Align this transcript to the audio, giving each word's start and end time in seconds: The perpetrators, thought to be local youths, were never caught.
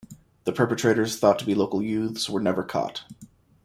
The 0.45 0.51
perpetrators, 0.51 1.19
thought 1.19 1.37
to 1.37 1.45
be 1.45 1.53
local 1.53 1.79
youths, 1.83 2.27
were 2.27 2.39
never 2.41 2.63
caught. 2.63 3.03